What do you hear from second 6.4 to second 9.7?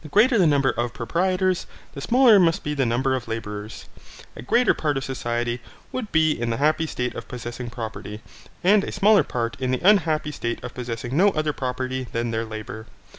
the happy state of possessing property: and a smaller part in